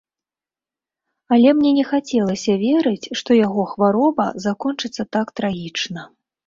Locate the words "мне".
1.59-1.71